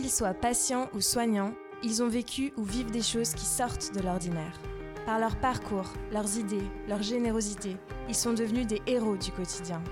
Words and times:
Qu'ils 0.00 0.08
soient 0.08 0.32
patients 0.32 0.88
ou 0.94 1.02
soignants, 1.02 1.54
ils 1.84 2.02
ont 2.02 2.08
vécu 2.08 2.54
ou 2.56 2.64
vivent 2.64 2.90
des 2.90 3.02
choses 3.02 3.34
qui 3.34 3.44
sortent 3.44 3.94
de 3.94 4.00
l'ordinaire. 4.00 4.58
Par 5.04 5.20
leur 5.20 5.38
parcours, 5.38 5.92
leurs 6.10 6.38
idées, 6.38 6.64
leur 6.88 7.02
générosité, 7.02 7.76
ils 8.08 8.14
sont 8.14 8.32
devenus 8.32 8.66
des 8.66 8.80
héros 8.86 9.18
du 9.18 9.30
quotidien. 9.30 9.84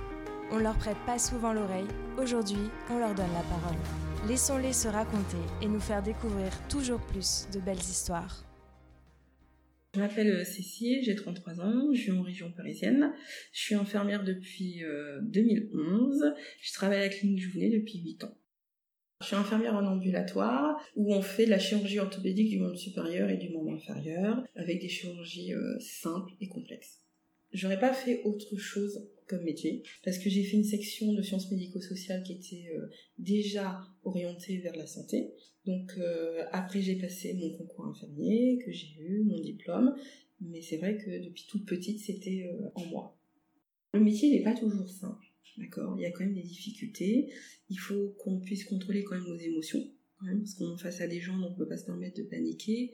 On 0.50 0.56
leur 0.56 0.78
prête 0.78 0.96
pas 1.04 1.18
souvent 1.18 1.52
l'oreille, 1.52 1.88
aujourd'hui 2.16 2.70
on 2.88 2.98
leur 2.98 3.14
donne 3.14 3.34
la 3.34 3.42
parole. 3.42 3.76
Laissons-les 4.26 4.72
se 4.72 4.88
raconter 4.88 5.36
et 5.60 5.68
nous 5.68 5.78
faire 5.78 6.02
découvrir 6.02 6.52
toujours 6.68 7.00
plus 7.00 7.46
de 7.52 7.60
belles 7.60 7.76
histoires. 7.76 8.46
Je 9.94 10.00
m'appelle 10.00 10.30
euh, 10.30 10.44
Cécile, 10.44 11.02
j'ai 11.04 11.16
33 11.16 11.60
ans, 11.60 11.92
je 11.92 12.00
suis 12.00 12.12
en 12.12 12.22
région 12.22 12.50
parisienne. 12.52 13.12
Je 13.52 13.60
suis 13.60 13.74
infirmière 13.74 14.24
depuis 14.24 14.82
2011. 15.20 16.22
Euh, 16.22 16.30
je 16.62 16.72
travaille 16.72 16.96
à 16.96 17.02
la 17.02 17.08
clinique 17.10 17.40
Jouvenet 17.40 17.68
depuis 17.68 17.98
8 17.98 18.24
ans. 18.24 18.38
Je 19.28 19.34
suis 19.34 19.42
infirmière 19.42 19.74
en 19.74 19.84
ambulatoire 19.84 20.80
où 20.96 21.12
on 21.12 21.20
fait 21.20 21.44
de 21.44 21.50
la 21.50 21.58
chirurgie 21.58 21.98
orthopédique 21.98 22.48
du 22.48 22.58
membre 22.58 22.78
supérieur 22.78 23.28
et 23.28 23.36
du 23.36 23.50
membre 23.50 23.74
inférieur 23.74 24.42
avec 24.54 24.80
des 24.80 24.88
chirurgies 24.88 25.52
euh, 25.52 25.78
simples 25.80 26.32
et 26.40 26.48
complexes. 26.48 27.02
J'aurais 27.52 27.78
pas 27.78 27.92
fait 27.92 28.22
autre 28.24 28.56
chose 28.56 29.06
comme 29.26 29.44
métier 29.44 29.82
parce 30.02 30.16
que 30.16 30.30
j'ai 30.30 30.44
fait 30.44 30.56
une 30.56 30.64
section 30.64 31.12
de 31.12 31.20
sciences 31.20 31.50
médico-sociales 31.50 32.22
qui 32.22 32.32
était 32.32 32.72
euh, 32.74 32.86
déjà 33.18 33.82
orientée 34.02 34.60
vers 34.60 34.74
la 34.74 34.86
santé. 34.86 35.34
Donc 35.66 35.92
euh, 35.98 36.44
après 36.50 36.80
j'ai 36.80 36.96
passé 36.96 37.34
mon 37.34 37.50
concours 37.54 37.84
infirmier 37.84 38.58
que 38.64 38.72
j'ai 38.72 38.96
eu 38.98 39.24
mon 39.24 39.40
diplôme, 39.40 39.94
mais 40.40 40.62
c'est 40.62 40.78
vrai 40.78 40.96
que 40.96 41.22
depuis 41.22 41.44
toute 41.46 41.66
petite 41.66 42.00
c'était 42.00 42.50
en 42.74 42.86
moi. 42.86 43.20
Le 43.92 44.00
métier 44.00 44.30
n'est 44.30 44.42
pas 44.42 44.54
toujours 44.54 44.88
simple. 44.88 45.27
D'accord 45.56 45.96
Il 45.98 46.02
y 46.02 46.06
a 46.06 46.10
quand 46.10 46.24
même 46.24 46.34
des 46.34 46.42
difficultés. 46.42 47.32
Il 47.70 47.78
faut 47.78 48.14
qu'on 48.18 48.40
puisse 48.40 48.64
contrôler 48.64 49.02
quand 49.04 49.16
même 49.16 49.26
nos 49.26 49.38
émotions, 49.38 49.84
parce 50.20 50.54
qu'on 50.54 50.76
est 50.76 50.80
face 50.80 51.00
à 51.00 51.06
des 51.06 51.20
gens, 51.20 51.38
donc 51.38 51.50
on 51.50 51.52
ne 51.52 51.58
peut 51.58 51.68
pas 51.68 51.76
se 51.76 51.84
permettre 51.84 52.16
de 52.16 52.24
paniquer, 52.24 52.92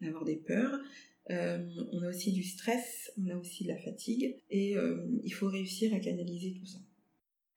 d'avoir 0.00 0.24
des 0.24 0.36
peurs. 0.36 0.78
Euh, 1.30 1.58
on 1.92 2.02
a 2.02 2.08
aussi 2.08 2.32
du 2.32 2.44
stress, 2.44 3.10
on 3.18 3.28
a 3.28 3.36
aussi 3.36 3.64
de 3.64 3.68
la 3.68 3.78
fatigue, 3.78 4.36
et 4.50 4.76
euh, 4.76 5.04
il 5.24 5.30
faut 5.30 5.48
réussir 5.48 5.92
à 5.92 5.98
canaliser 5.98 6.54
tout 6.58 6.66
ça. 6.66 6.78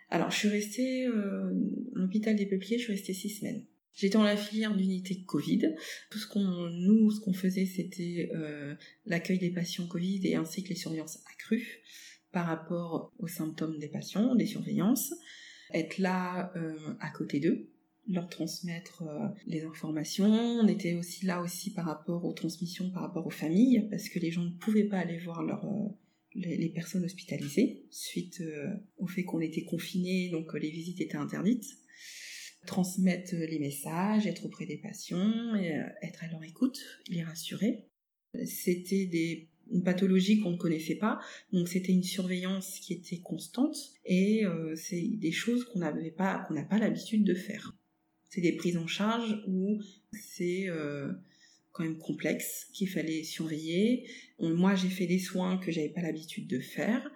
Alors, 0.10 0.32
je 0.32 0.38
suis 0.38 0.48
restée 0.48 1.06
euh, 1.06 1.52
à 1.96 2.00
l'hôpital 2.00 2.36
des 2.36 2.48
Peupliers, 2.48 2.80
je 2.80 2.86
suis 2.86 2.94
restée 2.94 3.14
six 3.14 3.30
semaines. 3.30 3.64
J'étais 3.94 4.18
dans 4.18 4.24
la 4.24 4.38
filière 4.38 4.76
d'unité 4.76 5.24
Covid. 5.24 5.76
Tout 6.10 6.18
ce 6.18 6.26
qu'on, 6.26 6.70
nous, 6.70 7.12
ce 7.12 7.20
qu'on 7.20 7.34
faisait, 7.34 7.66
c'était 7.66 8.32
l'accueil 9.06 9.40
des 9.40 9.50
patients 9.50 9.88
Covid 9.88 10.26
et 10.26 10.36
ainsi 10.36 10.64
que 10.64 10.70
les 10.70 10.76
surveillances 10.76 11.20
accrues 11.34 11.82
par 12.32 12.46
rapport 12.46 13.12
aux 13.20 13.28
symptômes 13.28 13.78
des 13.80 13.88
patients, 13.88 14.36
des 14.36 14.46
surveillances, 14.46 15.14
être 15.74 15.98
là 15.98 16.52
euh, 16.56 16.78
à 17.00 17.10
côté 17.10 17.40
d'eux, 17.40 17.70
leur 18.08 18.30
transmettre 18.30 19.04
euh, 19.04 19.28
les 19.46 19.64
informations. 19.64 20.32
On 20.32 20.68
était 20.68 20.96
aussi 20.96 21.26
là 21.26 21.42
aussi 21.42 21.74
par 21.74 21.86
rapport 21.86 22.26
aux 22.26 22.34
transmissions, 22.34 22.90
par 22.92 23.04
rapport 23.04 23.26
aux 23.26 23.32
familles, 23.32 23.88
parce 23.90 24.10
que 24.10 24.20
les 24.20 24.32
gens 24.32 24.44
ne 24.44 24.58
pouvaient 24.58 24.88
pas 24.88 25.00
aller 25.00 25.18
voir 25.20 25.42
euh, 25.42 25.90
les, 26.36 26.70
personnes 26.70 27.06
hospitalisées 27.06 27.86
suite 27.90 28.44
au 28.98 29.08
fait 29.08 29.24
qu'on 29.24 29.42
était 29.42 29.64
confinés, 29.64 30.30
donc 30.30 30.54
les 30.54 30.70
visites 30.70 31.02
étaient 31.02 31.18
interdites. 31.18 31.66
Transmettre 32.66 33.36
les 33.36 33.58
messages, 33.58 34.28
être 34.28 34.46
auprès 34.46 34.66
des 34.66 34.78
patients, 34.78 35.56
être 36.02 36.24
à 36.24 36.28
leur 36.28 36.44
écoute, 36.44 36.78
les 37.08 37.24
rassurer. 37.24 37.88
C'était 38.46 39.06
des 39.06 39.50
une 39.72 39.84
pathologie 39.84 40.40
qu'on 40.40 40.52
ne 40.52 40.58
connaissait 40.58 40.96
pas. 40.96 41.20
Donc 41.52 41.68
c'était 41.68 41.92
une 41.92 42.04
surveillance 42.04 42.80
qui 42.80 42.94
était 42.94 43.20
constante 43.20 43.78
et 44.06 44.46
euh, 44.46 44.76
c'est 44.76 45.02
des 45.02 45.32
choses 45.32 45.66
qu'on 45.66 45.80
n'avait 45.80 46.12
pas, 46.12 46.46
qu'on 46.48 46.54
n'a 46.54 46.64
pas 46.64 46.78
l'habitude 46.78 47.24
de 47.24 47.34
faire. 47.34 47.76
C'est 48.30 48.42
des 48.42 48.54
prises 48.54 48.78
en 48.78 48.88
charge 48.88 49.44
où 49.48 49.80
c'est 50.14 50.70
euh, 50.70 51.12
quand 51.72 51.84
même 51.84 51.98
complexe 51.98 52.68
qu'il 52.74 52.90
fallait 52.90 53.24
surveiller. 53.24 54.08
Moi 54.40 54.76
j'ai 54.76 54.90
fait 54.90 55.08
des 55.08 55.20
soins 55.20 55.58
que 55.58 55.72
j'avais 55.72 55.90
pas 55.90 56.02
l'habitude 56.02 56.48
de 56.48 56.60
faire 56.60 57.10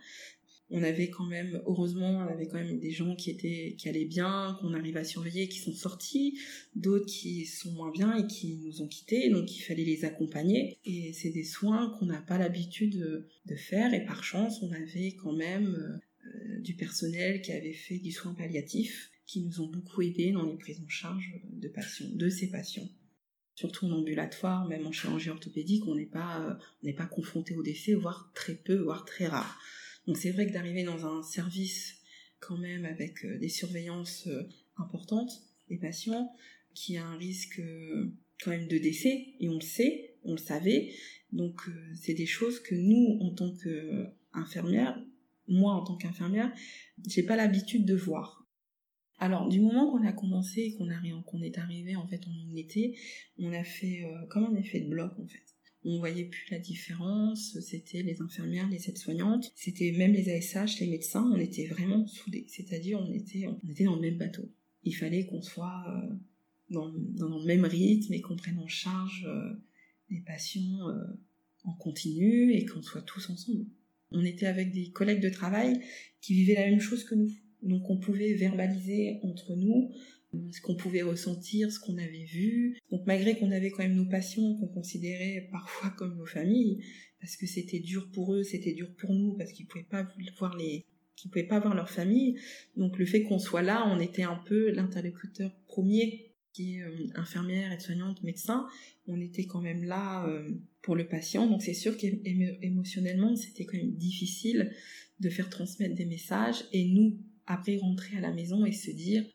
on 0.73 0.81
avait 0.81 1.09
quand 1.09 1.28
même, 1.28 1.61
heureusement, 1.67 2.09
on 2.17 2.28
avait 2.28 2.47
quand 2.47 2.57
même 2.57 2.79
des 2.79 2.89
gens 2.89 3.16
qui 3.16 3.29
étaient, 3.29 3.75
qui 3.78 3.88
allaient 3.88 4.06
bien, 4.06 4.57
qu'on 4.59 4.73
arrive 4.73 4.97
à 4.97 5.03
surveiller, 5.03 5.47
qui 5.47 5.59
sont 5.59 5.72
sortis, 5.72 6.39
d'autres 6.75 7.06
qui 7.06 7.45
sont 7.45 7.72
moins 7.73 7.91
bien 7.91 8.16
et 8.16 8.25
qui 8.25 8.56
nous 8.56 8.81
ont 8.81 8.88
quittés, 8.88 9.29
donc 9.29 9.56
il 9.56 9.61
fallait 9.61 9.85
les 9.85 10.03
accompagner. 10.03 10.79
Et 10.84 11.13
c'est 11.13 11.29
des 11.29 11.44
soins 11.44 11.95
qu'on 11.97 12.07
n'a 12.07 12.22
pas 12.22 12.39
l'habitude 12.39 12.97
de, 13.45 13.56
faire, 13.56 13.94
et 13.94 14.03
par 14.03 14.23
chance, 14.23 14.63
on 14.63 14.72
avait 14.72 15.13
quand 15.13 15.34
même 15.34 16.01
euh, 16.25 16.59
du 16.61 16.73
personnel 16.73 17.44
qui 17.44 17.51
avait 17.51 17.73
fait 17.73 18.00
du 18.00 18.11
soin 18.11 18.34
palliatif, 18.34 19.11
qui 19.28 19.41
nous 19.41 19.61
ont 19.61 19.67
beaucoup 19.67 20.01
aidés 20.01 20.31
dans 20.31 20.45
les 20.45 20.57
prises 20.57 20.81
en 20.84 20.90
charge 20.90 21.40
de 21.51 21.72
de 22.17 22.29
ces 22.29 22.50
patients 22.50 22.90
surtout 23.55 23.85
en 23.85 23.91
ambulatoire, 23.91 24.67
même 24.67 24.88
en 24.88 24.91
chirurgie 24.91 25.29
orthopédique, 25.29 25.85
on 25.88 25.94
n'est 25.95 26.07
pas, 26.07 26.57
n'est 26.81 26.94
pas 26.94 27.05
confronté 27.05 27.55
au 27.55 27.61
décès, 27.61 27.94
voire 27.94 28.31
très 28.34 28.55
peu, 28.55 28.78
voire 28.78 29.05
très 29.05 29.28
rare. 29.28 29.59
Donc 30.08 30.18
c'est 30.18 30.31
vrai 30.31 30.47
que 30.47 30.53
d'arriver 30.53 30.84
dans 30.84 31.06
un 31.06 31.24
service 31.24 32.03
quand 32.40 32.58
même 32.58 32.86
avec 32.86 33.24
euh, 33.25 33.38
des 33.38 33.50
surveillances 33.50 34.28
euh, 34.28 34.44
importantes 34.78 35.31
des 35.69 35.78
patients, 35.78 36.36
qui 36.74 36.97
a 36.97 37.06
un 37.06 37.16
risque 37.16 37.59
euh, 37.59 38.14
quand 38.41 38.52
même 38.52 38.68
de 38.68 38.78
décès, 38.78 39.34
et 39.40 39.47
on 39.50 39.56
le 39.56 39.62
sait, 39.62 40.16
on 40.24 40.34
le 40.34 40.38
savait. 40.38 40.94
Donc 41.31 41.62
c'est 41.96 42.14
des 42.14 42.25
choses 42.28 42.59
que 42.59 42.75
nous, 42.75 43.18
en 43.22 43.34
tant 43.34 43.56
qu'infirmière, 43.56 45.02
moi 45.47 45.74
en 45.74 45.84
tant 45.84 45.96
qu'infirmière, 45.96 46.53
j'ai 47.08 47.24
pas 47.24 47.35
l'habitude 47.35 47.85
de 47.85 47.96
voir. 47.96 48.46
Alors 49.18 49.47
du 49.47 49.59
moment 49.59 49.90
qu'on 49.90 50.06
a 50.06 50.12
commencé, 50.12 50.75
qu'on 50.78 50.90
qu'on 51.25 51.41
est 51.41 51.58
arrivé 51.58 51.96
en 51.96 52.06
fait 52.08 52.22
en 52.28 52.56
été, 52.56 53.00
on 53.40 53.52
a 53.52 53.64
fait 53.64 54.03
comme 54.30 54.44
un 54.44 54.56
effet 54.56 54.81
de 54.81 54.90
bloc 54.90 55.14
en 55.18 55.25
fait 55.25 55.53
on 55.86 56.00
voyait 56.00 56.26
plus 56.26 56.50
la 56.52 56.60
différence, 56.60 57.60
c'était 57.60 58.04
les 58.04 58.22
infirmières, 58.22 58.70
les 58.70 58.90
aides-soignantes, 58.90 59.52
c'était 59.56 59.92
même 59.92 60.14
les 60.14 60.30
ASH, 60.30 60.80
les 60.80 60.88
médecins, 60.88 61.30
on 61.34 61.38
était 61.38 61.66
vraiment 61.66 62.08
soudés, 62.08 62.46
c'est-à-dire 62.48 63.00
on 63.00 63.12
était, 63.12 63.48
on 63.48 63.70
était 63.70 63.84
dans 63.84 63.96
le 63.96 64.02
même 64.02 64.18
bateau. 64.18 64.50
Il 64.84 64.94
fallait 64.94 65.26
qu'on 65.26 65.42
soit 65.42 65.84
euh, 65.88 66.16
dans, 66.70 66.88
le 66.88 67.46
même 67.46 67.66
rythme 67.66 68.14
et 68.14 68.22
qu'on 68.22 68.36
prenne 68.36 68.60
en 68.60 68.68
charge 68.68 69.26
euh, 69.28 69.54
les 70.10 70.22
patients 70.22 70.90
euh, 70.90 71.04
en 71.64 71.74
continu 71.74 72.54
et 72.54 72.66
qu'on 72.66 72.82
soit 72.82 73.02
tous 73.02 73.30
ensemble. 73.30 73.66
On 74.12 74.24
était 74.24 74.46
avec 74.46 74.72
des 74.72 74.92
collègues 74.92 75.22
de 75.22 75.30
travail 75.30 75.82
qui 76.22 76.34
vivaient 76.34 76.56
la 76.56 76.70
même 76.70 76.80
chose 76.80 77.04
que 77.04 77.16
nous. 77.16 77.32
Donc 77.63 77.90
on 77.90 77.97
pouvait 77.97 78.34
verbaliser 78.34 79.19
entre 79.24 79.56
nous 79.56 79.91
ce 80.51 80.62
qu'on 80.62 80.75
pouvait 80.75 81.03
ressentir, 81.03 81.72
ce 81.72 81.79
qu'on 81.79 81.97
avait 81.97 82.25
vu. 82.25 82.78
Donc 82.91 83.06
malgré 83.06 83.38
qu'on 83.38 83.51
avait 83.51 83.69
quand 83.69 83.84
même 83.84 83.96
nos 83.96 84.09
passions 84.09 84.56
qu'on 84.56 84.68
considérait 84.68 85.47
parfois 85.51 85.90
comme 85.97 86.18
nos 86.18 86.25
familles, 86.25 86.84
parce 87.19 87.35
que 87.38 87.47
c'était 87.47 87.79
dur 87.79 88.09
pour 88.12 88.34
eux, 88.34 88.44
c'était 88.44 88.73
dur 88.73 88.94
pour 88.97 89.13
nous, 89.13 89.34
parce 89.38 89.52
qu'ils 89.52 89.68
pouvaient 89.68 89.85
pas 89.90 90.07
voir 90.38 90.57
les 90.57 90.85
qu'ils 91.16 91.29
pouvaient 91.29 91.47
pas 91.47 91.59
voir 91.59 91.75
leur 91.75 91.90
famille. 91.90 92.38
Donc 92.75 92.97
le 92.97 93.06
fait 93.06 93.23
qu'on 93.23 93.40
soit 93.40 93.62
là, 93.62 93.88
on 93.88 94.00
était 94.00 94.23
un 94.23 94.41
peu 94.46 94.72
l'interlocuteur 94.72 95.56
premier 95.68 96.34
qui 96.53 96.75
est 96.75 96.81
euh, 96.84 97.07
infirmière, 97.16 97.72
aide-soignante, 97.72 98.22
médecin, 98.23 98.68
on 99.07 99.19
était 99.19 99.46
quand 99.46 99.62
même 99.62 99.84
là 99.84 100.28
euh, 100.28 100.52
pour 100.81 100.96
le 100.96 101.07
patient. 101.07 101.47
Donc 101.47 101.63
c'est 101.63 101.73
sûr 101.73 101.97
qu'émotionnellement, 101.97 103.35
c'était 103.35 103.66
quand 103.66 103.78
même 103.78 103.96
difficile 103.96 104.72
de 105.19 105.29
faire 105.29 105.50
transmettre 105.50 105.96
des 105.96 106.06
messages 106.06 106.66
et 106.72 106.85
nous, 106.85 107.18
après 107.46 107.78
rentrer 107.78 108.18
à 108.18 108.22
la 108.22 108.34
maison 108.34 108.66
et 108.66 108.72
se 108.72 108.92
dire 108.92 109.26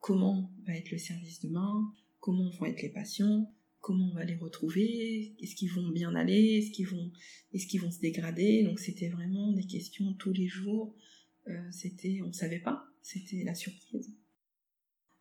comment 0.00 0.50
va 0.66 0.76
être 0.76 0.90
le 0.90 0.98
service 0.98 1.40
demain, 1.40 1.92
comment 2.20 2.50
vont 2.50 2.66
être 2.66 2.82
les 2.82 2.90
patients, 2.90 3.50
comment 3.80 4.10
on 4.10 4.14
va 4.14 4.24
les 4.24 4.36
retrouver, 4.36 5.34
est-ce 5.40 5.54
qu'ils 5.54 5.70
vont 5.70 5.88
bien 5.90 6.14
aller, 6.14 6.58
est-ce 6.58 6.70
qu'ils 6.70 6.86
vont, 6.88 7.12
est-ce 7.52 7.78
vont 7.78 7.90
se 7.90 8.00
dégrader. 8.00 8.62
Donc 8.64 8.80
c'était 8.80 9.08
vraiment 9.08 9.52
des 9.52 9.66
questions 9.66 10.14
tous 10.14 10.32
les 10.32 10.46
jours. 10.46 10.96
Euh, 11.48 11.70
c'était, 11.70 12.20
on 12.24 12.32
savait 12.32 12.60
pas, 12.60 12.84
c'était 13.02 13.44
la 13.44 13.54
surprise. 13.54 14.16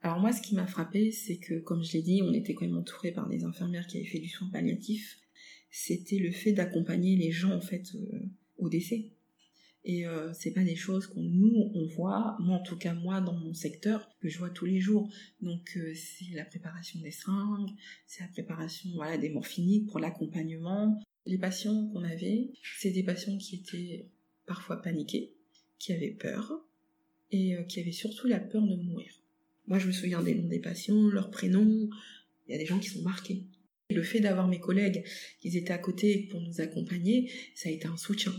Alors 0.01 0.19
moi, 0.19 0.31
ce 0.31 0.41
qui 0.41 0.55
m'a 0.55 0.67
frappé, 0.67 1.11
c'est 1.11 1.37
que, 1.37 1.59
comme 1.59 1.83
je 1.83 1.93
l'ai 1.93 2.01
dit, 2.01 2.21
on 2.23 2.33
était 2.33 2.53
quand 2.53 2.65
même 2.65 2.77
entouré 2.77 3.11
par 3.11 3.27
des 3.27 3.43
infirmières 3.43 3.87
qui 3.87 3.97
avaient 3.97 4.05
fait 4.05 4.19
du 4.19 4.29
soin 4.29 4.49
palliatif. 4.49 5.17
C'était 5.71 6.19
le 6.19 6.31
fait 6.31 6.53
d'accompagner 6.53 7.15
les 7.15 7.31
gens 7.31 7.51
en 7.51 7.61
fait 7.61 7.83
euh, 7.95 8.19
au 8.57 8.69
décès. 8.69 9.11
Et 9.85 10.07
euh, 10.07 10.31
c'est 10.33 10.51
pas 10.51 10.63
des 10.63 10.77
choses 10.77 11.07
qu'on 11.07 11.21
nous 11.21 11.71
on 11.73 11.85
voit, 11.87 12.37
moi 12.39 12.57
en 12.57 12.63
tout 12.63 12.77
cas 12.77 12.93
moi 12.93 13.19
dans 13.19 13.33
mon 13.33 13.53
secteur 13.53 14.09
que 14.21 14.29
je 14.29 14.39
vois 14.39 14.49
tous 14.49 14.65
les 14.65 14.79
jours. 14.79 15.09
Donc 15.41 15.75
euh, 15.75 15.93
c'est 15.93 16.33
la 16.33 16.45
préparation 16.45 17.01
des 17.01 17.11
seringues, 17.11 17.69
c'est 18.07 18.23
la 18.23 18.29
préparation 18.29 18.89
voilà 18.93 19.17
des 19.17 19.29
morphiniques 19.29 19.87
pour 19.87 19.99
l'accompagnement. 19.99 21.01
Les 21.25 21.37
patients 21.37 21.89
qu'on 21.89 22.03
avait, 22.03 22.51
c'est 22.79 22.91
des 22.91 23.03
patients 23.03 23.37
qui 23.37 23.55
étaient 23.55 24.09
parfois 24.45 24.81
paniqués, 24.81 25.35
qui 25.79 25.91
avaient 25.91 26.11
peur 26.11 26.53
et 27.31 27.55
euh, 27.55 27.63
qui 27.63 27.81
avaient 27.81 27.91
surtout 27.91 28.27
la 28.27 28.39
peur 28.39 28.61
de 28.61 28.75
mourir. 28.75 29.11
Moi 29.67 29.79
je 29.79 29.87
me 29.87 29.91
souviens 29.91 30.23
des 30.23 30.35
noms 30.35 30.47
des 30.47 30.59
patients, 30.59 31.07
leurs 31.09 31.29
prénoms. 31.29 31.89
Il 32.47 32.53
y 32.53 32.55
a 32.55 32.57
des 32.57 32.65
gens 32.65 32.79
qui 32.79 32.89
sont 32.89 33.01
marqués. 33.01 33.43
Le 33.89 34.01
fait 34.01 34.21
d'avoir 34.21 34.47
mes 34.47 34.59
collègues 34.59 35.03
qui 35.41 35.57
étaient 35.57 35.71
à 35.71 35.77
côté 35.77 36.27
pour 36.31 36.39
nous 36.39 36.61
accompagner, 36.61 37.29
ça 37.53 37.67
a 37.67 37.71
été 37.71 37.85
un 37.87 37.97
soutien 37.97 38.33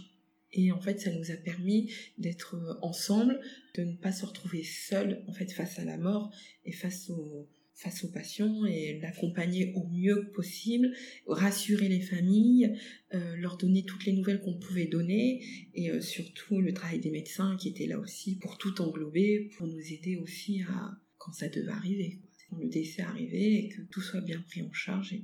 et 0.54 0.70
en 0.70 0.80
fait, 0.80 1.00
ça 1.00 1.10
nous 1.10 1.30
a 1.32 1.36
permis 1.36 1.92
d'être 2.16 2.54
euh, 2.54 2.78
ensemble, 2.80 3.40
de 3.74 3.82
ne 3.82 3.96
pas 3.96 4.12
se 4.12 4.24
retrouver 4.24 4.62
seuls 4.62 5.22
en 5.26 5.32
fait 5.32 5.50
face 5.50 5.78
à 5.78 5.84
la 5.84 5.98
mort 5.98 6.32
et 6.64 6.72
face 6.72 7.10
aux, 7.10 7.48
face 7.74 8.04
aux 8.04 8.08
patients 8.08 8.64
et 8.64 9.00
l'accompagner 9.00 9.72
au 9.74 9.84
mieux 9.88 10.30
possible, 10.30 10.92
rassurer 11.26 11.88
les 11.88 12.00
familles, 12.00 12.78
euh, 13.14 13.36
leur 13.36 13.56
donner 13.56 13.84
toutes 13.84 14.06
les 14.06 14.12
nouvelles 14.12 14.40
qu'on 14.40 14.58
pouvait 14.58 14.86
donner 14.86 15.44
et 15.74 15.90
euh, 15.90 16.00
surtout 16.00 16.60
le 16.60 16.72
travail 16.72 17.00
des 17.00 17.10
médecins 17.10 17.56
qui 17.56 17.68
étaient 17.68 17.88
là 17.88 17.98
aussi 17.98 18.38
pour 18.38 18.56
tout 18.56 18.80
englober, 18.80 19.50
pour 19.56 19.66
nous 19.66 19.92
aider 19.92 20.16
aussi 20.16 20.62
à 20.62 20.92
quand 21.18 21.32
ça 21.32 21.48
devait 21.48 21.72
arriver, 21.72 22.20
quand 22.48 22.58
le 22.58 22.68
décès 22.68 23.02
arrivait 23.02 23.54
et 23.54 23.68
que 23.70 23.82
tout 23.82 24.02
soit 24.02 24.20
bien 24.20 24.40
pris 24.40 24.62
en 24.62 24.72
charge. 24.72 25.16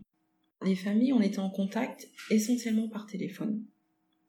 Les 0.64 0.76
familles, 0.76 1.12
on 1.12 1.22
était 1.22 1.38
en 1.38 1.50
contact 1.50 2.08
essentiellement 2.30 2.88
par 2.88 3.06
téléphone. 3.06 3.64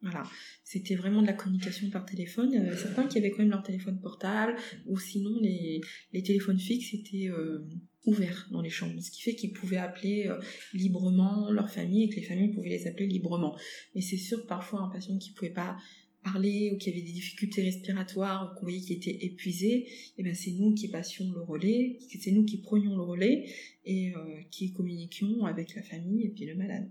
Voilà, 0.04 0.24
c'était 0.64 0.96
vraiment 0.96 1.22
de 1.22 1.28
la 1.28 1.34
communication 1.34 1.90
par 1.92 2.06
téléphone. 2.06 2.50
Il 2.52 2.56
y 2.56 2.58
avait 2.58 2.76
certains 2.76 3.08
qui 3.08 3.20
avaient 3.20 3.30
quand 3.30 3.44
même 3.44 3.52
leur 3.52 3.62
téléphone 3.62 4.00
portable, 4.00 4.56
ou 4.88 4.98
sinon 4.98 5.40
les, 5.40 5.82
téléphones 6.12 6.60
fixes 6.60 6.96
étaient 6.96 7.30
euh, 7.30 7.68
ouverts 8.06 8.48
dans 8.52 8.62
les 8.62 8.72
chambres, 8.72 9.00
ce 9.00 9.12
qui 9.12 9.22
fait 9.22 9.36
qu'ils 9.36 9.54
pouvaient 9.54 9.78
appeler 9.78 10.26
euh, 10.28 10.40
librement 10.74 11.52
leur 11.52 11.70
famille 11.70 12.06
et 12.06 12.10
que 12.10 12.16
les 12.16 12.24
familles 12.24 12.52
pouvaient 12.52 12.70
les 12.70 12.88
appeler 12.88 13.06
librement. 13.06 13.56
Mais 13.94 14.02
c'est 14.02 14.18
sûr 14.18 14.48
parfois 14.48 14.82
un 14.82 14.90
patient 14.90 15.18
qui 15.20 15.34
pouvait 15.34 15.52
pas 15.52 15.78
parler 16.24 16.72
ou 16.74 16.78
qui 16.78 16.90
avait 16.90 17.02
des 17.02 17.12
difficultés 17.12 17.62
respiratoires 17.62 18.52
ou 18.52 18.60
qu'on 18.60 18.66
voyait 18.66 18.80
qu'il 18.80 18.98
était 18.98 19.26
épuisé, 19.26 19.70
et 19.70 19.88
eh 20.18 20.24
ben 20.24 20.34
c'est 20.34 20.52
nous 20.52 20.74
qui 20.74 20.88
passions 20.88 21.32
le 21.32 21.42
relais, 21.42 21.98
c'est 22.20 22.32
nous 22.32 22.46
qui 22.46 22.58
prenions 22.62 22.96
le 22.96 23.04
relais 23.04 23.46
et 23.86 24.14
euh, 24.16 24.42
qui 24.52 24.72
communiquions 24.72 25.46
avec 25.46 25.76
la 25.76 25.84
famille 25.84 26.26
et 26.26 26.30
puis 26.30 26.46
le 26.46 26.56
malade. 26.56 26.90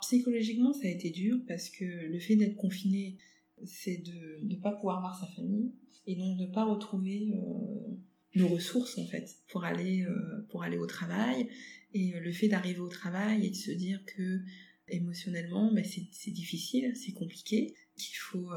Psychologiquement, 0.00 0.72
ça 0.72 0.86
a 0.86 0.90
été 0.90 1.10
dur 1.10 1.38
parce 1.46 1.70
que 1.70 1.84
le 1.84 2.18
fait 2.18 2.36
d'être 2.36 2.56
confiné, 2.56 3.16
c'est 3.64 3.98
de 3.98 4.40
ne 4.42 4.56
pas 4.56 4.72
pouvoir 4.72 5.00
voir 5.00 5.18
sa 5.18 5.26
famille 5.28 5.72
et 6.06 6.16
donc 6.16 6.36
de 6.36 6.44
ne 6.44 6.52
pas 6.52 6.64
retrouver 6.64 7.32
euh, 7.32 7.96
nos 8.34 8.48
ressources 8.48 8.98
en 8.98 9.06
fait 9.06 9.36
pour 9.48 9.64
aller 9.64 10.02
euh, 10.02 10.46
pour 10.50 10.62
aller 10.62 10.78
au 10.78 10.86
travail. 10.86 11.48
Et 11.92 12.14
euh, 12.14 12.20
le 12.20 12.32
fait 12.32 12.48
d'arriver 12.48 12.80
au 12.80 12.88
travail 12.88 13.46
et 13.46 13.50
de 13.50 13.56
se 13.56 13.70
dire 13.70 14.04
que 14.04 14.40
émotionnellement 14.88 15.72
ben, 15.72 15.84
c'est 15.84 16.30
difficile, 16.30 16.94
c'est 16.94 17.12
compliqué, 17.12 17.74
qu'il 17.96 18.16
faut 18.16 18.50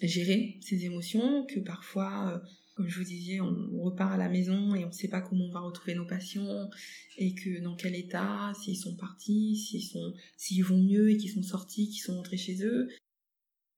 gérer 0.00 0.58
ses 0.60 0.84
émotions, 0.86 1.46
que 1.46 1.60
parfois 1.60 2.42
comme 2.74 2.88
je 2.88 2.98
vous 2.98 3.04
disais, 3.04 3.40
on 3.40 3.82
repart 3.82 4.12
à 4.12 4.16
la 4.16 4.28
maison 4.28 4.74
et 4.74 4.84
on 4.84 4.88
ne 4.88 4.92
sait 4.92 5.08
pas 5.08 5.20
comment 5.20 5.44
on 5.44 5.52
va 5.52 5.60
retrouver 5.60 5.94
nos 5.94 6.06
patients 6.06 6.70
et 7.18 7.34
que 7.34 7.60
dans 7.60 7.76
quel 7.76 7.94
état, 7.94 8.52
s'ils 8.62 8.78
sont 8.78 8.96
partis, 8.96 9.56
s'ils 9.56 9.82
sont, 9.82 10.14
s'ils 10.36 10.64
vont 10.64 10.82
mieux 10.82 11.10
et 11.10 11.16
qu'ils 11.16 11.30
sont 11.30 11.42
sortis, 11.42 11.88
qu'ils 11.88 12.02
sont 12.02 12.16
rentrés 12.16 12.38
chez 12.38 12.64
eux. 12.64 12.88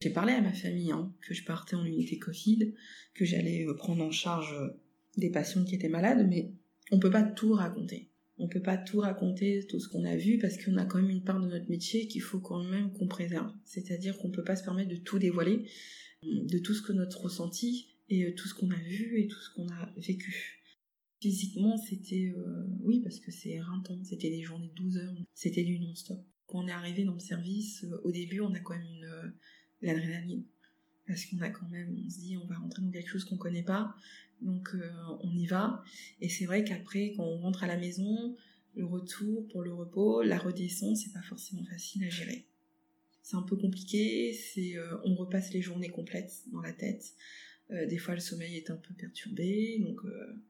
J'ai 0.00 0.10
parlé 0.10 0.32
à 0.32 0.40
ma 0.40 0.52
famille 0.52 0.92
hein, 0.92 1.12
que 1.26 1.34
je 1.34 1.44
partais 1.44 1.76
en 1.76 1.84
unité 1.84 2.18
Covid, 2.18 2.74
que 3.14 3.24
j'allais 3.24 3.66
euh, 3.66 3.74
prendre 3.74 4.04
en 4.04 4.10
charge 4.10 4.52
euh, 4.52 4.68
des 5.16 5.30
patients 5.30 5.64
qui 5.64 5.74
étaient 5.74 5.88
malades, 5.88 6.26
mais 6.28 6.52
on 6.90 6.98
peut 6.98 7.10
pas 7.10 7.22
tout 7.22 7.52
raconter. 7.52 8.10
On 8.36 8.48
peut 8.48 8.62
pas 8.62 8.76
tout 8.76 8.98
raconter, 8.98 9.64
tout 9.68 9.80
ce 9.80 9.88
qu'on 9.88 10.04
a 10.04 10.16
vu, 10.16 10.38
parce 10.38 10.62
qu'on 10.62 10.76
a 10.76 10.84
quand 10.84 11.00
même 11.00 11.10
une 11.10 11.22
part 11.22 11.40
de 11.40 11.46
notre 11.46 11.70
métier 11.70 12.06
qu'il 12.06 12.20
faut 12.20 12.40
quand 12.40 12.62
même 12.64 12.92
qu'on 12.92 13.06
préserve. 13.06 13.50
C'est-à-dire 13.64 14.18
qu'on 14.18 14.30
peut 14.30 14.44
pas 14.44 14.56
se 14.56 14.64
permettre 14.64 14.90
de 14.90 14.96
tout 14.96 15.18
dévoiler, 15.18 15.64
de 16.22 16.58
tout 16.58 16.74
ce 16.74 16.82
que 16.82 16.92
notre 16.92 17.22
ressenti, 17.22 17.93
et 18.14 18.24
euh, 18.24 18.34
tout 18.34 18.48
ce 18.48 18.54
qu'on 18.54 18.70
a 18.70 18.76
vu 18.76 19.20
et 19.20 19.28
tout 19.28 19.40
ce 19.40 19.50
qu'on 19.50 19.68
a 19.68 19.92
vécu. 19.96 20.60
Physiquement, 21.20 21.76
c'était, 21.76 22.32
euh, 22.36 22.66
oui, 22.80 23.00
parce 23.00 23.18
que 23.18 23.30
c'est 23.30 23.50
éreintant, 23.50 23.98
c'était 24.04 24.30
des 24.30 24.42
journées 24.42 24.68
de 24.68 24.74
12 24.74 24.98
heures, 24.98 25.14
c'était 25.34 25.64
du 25.64 25.78
non-stop. 25.80 26.18
Quand 26.46 26.64
on 26.64 26.68
est 26.68 26.72
arrivé 26.72 27.04
dans 27.04 27.14
le 27.14 27.20
service, 27.20 27.84
euh, 27.84 28.00
au 28.04 28.12
début, 28.12 28.40
on 28.40 28.52
a 28.52 28.60
quand 28.60 28.74
même 28.74 28.86
une, 28.86 29.34
l'adrénaline. 29.80 30.44
Parce 31.06 31.26
qu'on 31.26 31.40
a 31.40 31.50
quand 31.50 31.68
même, 31.68 31.96
on 32.06 32.10
se 32.10 32.18
dit, 32.18 32.36
on 32.36 32.46
va 32.46 32.56
rentrer 32.56 32.82
dans 32.82 32.90
quelque 32.90 33.08
chose 33.08 33.24
qu'on 33.24 33.36
connaît 33.36 33.62
pas, 33.62 33.94
donc 34.40 34.74
on 35.22 35.36
y 35.36 35.44
va. 35.44 35.84
Et 36.22 36.30
c'est 36.30 36.46
vrai 36.46 36.64
qu'après, 36.64 37.12
quand 37.14 37.24
on 37.24 37.36
rentre 37.36 37.62
à 37.62 37.66
la 37.66 37.76
maison, 37.76 38.34
le 38.74 38.86
retour 38.86 39.46
pour 39.48 39.60
le 39.60 39.74
repos, 39.74 40.22
la 40.22 40.38
redescente, 40.38 40.96
c'est 40.96 41.12
pas 41.12 41.20
forcément 41.20 41.62
facile 41.66 42.04
à 42.04 42.08
gérer. 42.08 42.46
C'est 43.22 43.36
un 43.36 43.42
peu 43.42 43.56
compliqué, 43.56 44.32
c'est, 44.32 44.76
on 45.04 45.14
repasse 45.14 45.52
les 45.52 45.60
journées 45.60 45.90
complètes 45.90 46.32
dans 46.50 46.62
la 46.62 46.72
tête. 46.72 47.14
Euh, 47.70 47.86
des 47.86 47.98
fois, 47.98 48.14
le 48.14 48.20
sommeil 48.20 48.56
est 48.56 48.70
un 48.70 48.76
peu 48.76 48.94
perturbé. 48.94 49.78
Donc, 49.80 49.98
euh, 50.04 50.42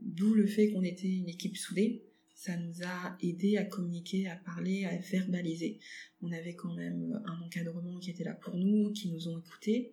d'où 0.00 0.34
le 0.34 0.46
fait 0.46 0.70
qu'on 0.70 0.82
était 0.82 1.08
une 1.08 1.28
équipe 1.28 1.56
soudée. 1.56 2.04
Ça 2.34 2.56
nous 2.56 2.84
a 2.84 3.18
aidé 3.20 3.56
à 3.56 3.64
communiquer, 3.64 4.28
à 4.28 4.36
parler, 4.36 4.84
à 4.84 4.96
verbaliser. 4.96 5.80
On 6.22 6.30
avait 6.30 6.54
quand 6.54 6.72
même 6.74 7.20
un 7.24 7.40
encadrement 7.40 7.98
qui 7.98 8.10
était 8.10 8.22
là 8.22 8.34
pour 8.34 8.56
nous, 8.56 8.92
qui 8.92 9.10
nous 9.10 9.28
ont 9.28 9.40
écoutés. 9.40 9.92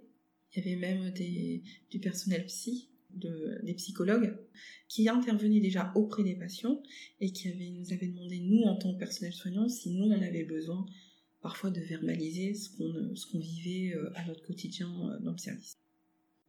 Il 0.55 0.63
y 0.63 0.67
avait 0.67 0.79
même 0.79 1.11
du 1.89 1.99
personnel 1.99 2.45
psy, 2.45 2.89
de, 3.09 3.59
des 3.63 3.73
psychologues, 3.73 4.37
qui 4.87 5.09
intervenaient 5.09 5.59
déjà 5.59 5.91
auprès 5.95 6.23
des 6.23 6.35
patients 6.35 6.83
et 7.19 7.31
qui 7.31 7.49
nous 7.71 7.91
avaient 7.91 8.07
demandé, 8.07 8.39
nous, 8.39 8.61
en 8.61 8.75
tant 8.75 8.93
que 8.93 8.99
personnel 8.99 9.33
soignant, 9.33 9.67
si 9.67 9.89
nous, 9.89 10.05
on 10.05 10.11
avait 10.11 10.43
besoin 10.43 10.85
parfois 11.41 11.71
de 11.71 11.81
verbaliser 11.81 12.53
ce 12.53 12.69
qu'on 12.69 13.39
vivait 13.39 13.95
euh, 13.95 14.11
à 14.15 14.25
notre 14.25 14.43
quotidien 14.43 14.87
dans 15.21 15.31
le 15.31 15.37
service 15.37 15.75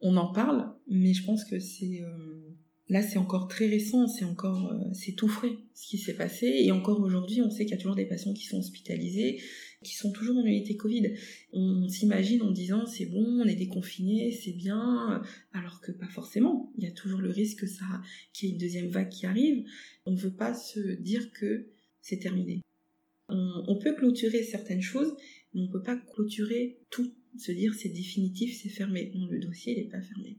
on 0.00 0.16
en 0.16 0.32
parle, 0.32 0.72
mais 0.88 1.14
je 1.14 1.25
pense 1.25 1.44
que 1.44 1.58
c'est 1.58 2.02
euh, 2.02 2.56
là 2.88 3.02
c'est 3.02 3.19
encore 3.19 3.48
très 3.48 3.66
récent, 3.66 4.06
c'est 4.06 4.25
encore 4.25 4.72
euh, 4.72 4.93
c'est 4.93 5.12
tout 5.12 5.28
frais 5.28 5.56
ce 5.75 5.88
qui 5.88 5.98
s'est 5.98 6.14
passé 6.14 6.46
et 6.46 6.70
encore 6.70 7.00
aujourd'hui 7.00 7.40
on 7.40 7.50
sait 7.50 7.64
qu'il 7.64 7.72
y 7.72 7.78
a 7.78 7.81
toujours 7.81 7.96
des 7.96 8.06
patients 8.06 8.34
qui 8.34 8.44
sont 8.44 8.58
hospitalisés, 8.58 9.40
qui 9.82 9.94
sont 9.94 10.12
toujours 10.12 10.37
en 10.37 10.44
unité 10.44 10.76
Covid. 10.76 11.14
On 11.52 11.88
s'imagine 11.88 12.43
en 12.43 12.50
disant 12.50 12.87
c'est 12.87 13.06
bon, 13.06 13.25
on 13.25 13.46
est 13.46 13.56
déconfiné, 13.56 14.32
c'est 14.32 14.52
bien, 14.52 15.22
alors 15.52 15.81
que 15.81 15.93
pas 15.93 16.08
forcément. 16.08 16.72
Il 16.76 16.84
y 16.84 16.88
a 16.88 16.92
toujours 16.92 17.20
le 17.20 17.31
risque 17.31 17.60
que 17.60 17.66
ça 17.66 17.84
qu'il 18.32 18.49
y 18.49 18.52
ait 18.52 18.54
une 18.54 18.60
deuxième 18.60 18.88
vague 18.88 19.08
qui 19.08 19.26
arrive. 19.26 19.64
On 20.04 20.12
ne 20.12 20.19
veut 20.19 20.34
pas 20.34 20.54
se 20.54 20.81
dire 21.00 21.32
que 21.32 21.69
c'est 22.00 22.19
terminé. 22.19 22.60
On, 23.28 23.64
on 23.66 23.78
peut 23.78 23.94
clôturer 23.94 24.42
certaines 24.42 24.82
choses, 24.82 25.16
mais 25.54 25.62
on 25.62 25.69
peut 25.69 25.82
pas 25.82 25.96
clôturer 25.96 26.78
tout 26.90 27.12
se 27.38 27.52
dire 27.52 27.74
c'est 27.74 27.88
définitif, 27.88 28.58
c'est 28.60 28.68
fermé. 28.68 29.12
Non, 29.14 29.26
le 29.26 29.38
dossier 29.38 29.76
n'est 29.76 29.88
pas 29.88 30.00
fermé. 30.00 30.38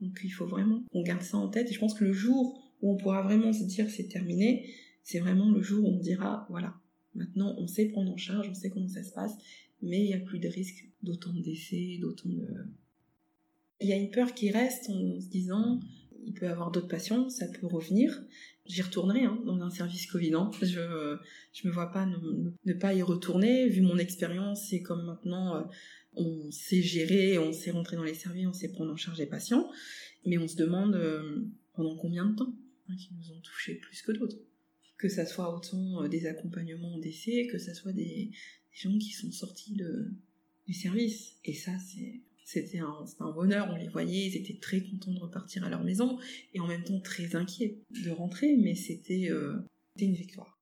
Donc 0.00 0.20
il 0.22 0.30
faut 0.30 0.46
vraiment 0.46 0.82
qu'on 0.92 1.02
garde 1.02 1.22
ça 1.22 1.36
en 1.36 1.48
tête. 1.48 1.70
Et 1.70 1.74
je 1.74 1.78
pense 1.78 1.94
que 1.94 2.04
le 2.04 2.12
jour 2.12 2.62
où 2.82 2.92
on 2.92 2.96
pourra 2.96 3.22
vraiment 3.22 3.52
se 3.52 3.64
dire 3.64 3.88
c'est 3.90 4.08
terminé, 4.08 4.70
c'est 5.02 5.20
vraiment 5.20 5.50
le 5.50 5.62
jour 5.62 5.84
où 5.84 5.88
on 5.88 5.98
dira 5.98 6.46
voilà, 6.50 6.74
maintenant 7.14 7.54
on 7.58 7.66
sait 7.66 7.86
prendre 7.86 8.12
en 8.12 8.16
charge, 8.16 8.48
on 8.50 8.54
sait 8.54 8.70
comment 8.70 8.88
ça 8.88 9.02
se 9.02 9.12
passe, 9.12 9.34
mais 9.82 10.00
il 10.00 10.06
n'y 10.06 10.14
a 10.14 10.20
plus 10.20 10.38
de 10.38 10.48
risque 10.48 10.88
d'autant 11.02 11.32
de 11.32 11.40
décès, 11.40 11.98
d'autant 12.00 12.28
de... 12.28 12.46
Il 13.80 13.88
y 13.88 13.92
a 13.92 13.96
une 13.96 14.10
peur 14.10 14.34
qui 14.34 14.50
reste 14.50 14.90
en 14.90 15.20
se 15.20 15.28
disant 15.28 15.80
il 16.26 16.34
peut 16.34 16.46
y 16.46 16.48
avoir 16.48 16.72
d'autres 16.72 16.88
patients, 16.88 17.28
ça 17.28 17.46
peut 17.46 17.66
revenir. 17.66 18.20
J'y 18.66 18.82
retournerai 18.82 19.22
hein, 19.24 19.38
dans 19.46 19.60
un 19.60 19.70
service 19.70 20.06
covidant. 20.06 20.50
Je 20.60 21.16
je 21.52 21.68
me 21.68 21.72
vois 21.72 21.92
pas 21.92 22.04
ne, 22.04 22.72
pas 22.74 22.92
y 22.94 23.02
retourner 23.02 23.68
vu 23.68 23.80
mon 23.80 23.96
expérience 23.96 24.72
et 24.72 24.82
comme 24.82 25.04
maintenant 25.06 25.56
euh, 25.56 25.62
on 26.16 26.50
sait 26.50 26.82
gérer, 26.82 27.38
on 27.38 27.52
sait 27.52 27.70
rentrer 27.70 27.96
dans 27.96 28.04
les 28.04 28.14
services, 28.14 28.46
on 28.46 28.52
sait 28.52 28.68
prendre 28.68 28.92
en 28.92 28.96
charge 28.96 29.18
les 29.18 29.26
patients, 29.26 29.70
mais 30.24 30.38
on 30.38 30.48
se 30.48 30.56
demande 30.56 30.94
euh, 30.94 31.46
pendant 31.74 31.96
combien 31.96 32.26
de 32.26 32.34
temps 32.34 32.54
hein, 32.88 32.96
qui 32.96 33.10
nous 33.14 33.32
ont 33.32 33.40
touchés 33.40 33.74
plus 33.74 34.02
que 34.02 34.12
d'autres. 34.12 34.38
Que 34.98 35.08
ça 35.08 35.26
soit 35.26 35.54
autant 35.54 36.02
euh, 36.02 36.08
des 36.08 36.26
accompagnements 36.26 36.94
en 36.94 36.98
décès, 36.98 37.46
que 37.50 37.58
ça 37.58 37.74
soit 37.74 37.92
des, 37.92 38.30
gens 38.72 38.98
qui 38.98 39.12
sont 39.12 39.30
sortis 39.30 39.74
du 40.66 40.74
service. 40.74 41.36
Et 41.44 41.54
ça, 41.54 41.72
c'était 42.44 42.78
un, 42.78 43.30
bonheur, 43.32 43.68
on 43.72 43.76
les 43.76 43.88
voyait, 43.88 44.26
ils 44.26 44.36
étaient 44.36 44.58
très 44.60 44.82
contents 44.82 45.12
de 45.12 45.18
repartir 45.18 45.64
à 45.64 45.70
leur 45.70 45.82
maison, 45.82 46.18
et 46.54 46.60
en 46.60 46.66
même 46.66 46.84
temps 46.84 47.00
très 47.00 47.36
inquiets 47.36 47.78
de 48.04 48.10
rentrer, 48.10 48.56
mais 48.56 48.74
c'était 48.74 49.30
euh, 49.30 49.56
une 49.98 50.14
victoire. 50.14 50.58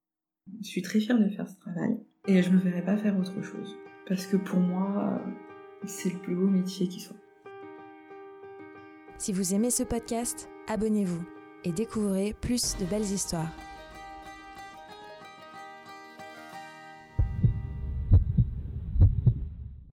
Je 0.62 0.66
suis 0.68 0.82
très 0.82 1.00
fière 1.00 1.18
de 1.18 1.28
faire 1.28 1.48
ce 1.48 1.56
travail, 1.56 1.96
et 2.26 2.42
je 2.42 2.50
ne 2.50 2.54
me 2.54 2.60
verrai 2.60 2.84
pas 2.84 2.96
faire 2.96 3.18
autre 3.18 3.42
chose. 3.42 3.74
Parce 4.06 4.26
que 4.26 4.36
pour 4.36 4.60
moi, 4.60 5.24
c'est 5.86 6.10
le 6.10 6.18
plus 6.18 6.34
beau 6.34 6.46
métier 6.46 6.88
qui 6.88 7.00
soit. 7.00 7.16
Si 9.18 9.32
vous 9.32 9.54
aimez 9.54 9.70
ce 9.70 9.82
podcast, 9.82 10.48
abonnez-vous 10.68 11.24
et 11.64 11.72
découvrez 11.72 12.34
plus 12.40 12.76
de 12.78 12.84
belles 12.84 13.02
histoires. 13.02 13.50